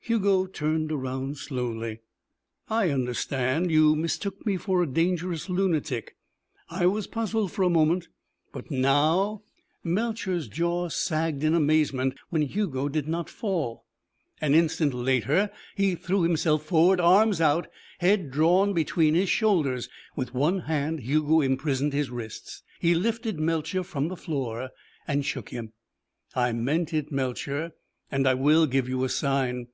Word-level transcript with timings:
Hugo 0.00 0.46
turned 0.46 0.90
around 0.90 1.36
slowly. 1.36 2.00
"I 2.66 2.88
understand. 2.88 3.70
You 3.70 3.94
mistook 3.94 4.46
me 4.46 4.56
for 4.56 4.82
a 4.82 4.86
dangerous 4.86 5.50
lunatic. 5.50 6.16
I 6.70 6.86
was 6.86 7.06
puzzled 7.06 7.52
for 7.52 7.62
a 7.62 7.68
moment. 7.68 8.08
Now" 8.70 9.42
Melcher's 9.84 10.48
jaw 10.48 10.88
sagged 10.88 11.44
in 11.44 11.52
amazement 11.52 12.16
when 12.30 12.40
Hugo 12.40 12.88
did 12.88 13.06
not 13.06 13.28
fall. 13.28 13.84
An 14.40 14.54
instant 14.54 14.94
later 14.94 15.50
he 15.76 15.94
threw 15.94 16.22
himself 16.22 16.64
forward, 16.64 17.00
arms 17.02 17.38
out, 17.42 17.68
head 17.98 18.30
drawn 18.30 18.72
between 18.72 19.12
his 19.14 19.28
shoulders. 19.28 19.90
With 20.16 20.32
one 20.32 20.60
hand 20.60 21.00
Hugo 21.00 21.42
imprisoned 21.42 21.92
his 21.92 22.08
wrists. 22.08 22.62
He 22.80 22.94
lifted 22.94 23.38
Melcher 23.38 23.82
from 23.84 24.08
the 24.08 24.16
floor 24.16 24.70
and 25.06 25.22
shook 25.26 25.50
him. 25.50 25.74
"I 26.34 26.52
meant 26.52 26.94
it, 26.94 27.12
Melcher. 27.12 27.72
And 28.10 28.26
I 28.26 28.32
will 28.32 28.64
give 28.66 28.88
you 28.88 29.04
a 29.04 29.10
sign. 29.10 29.66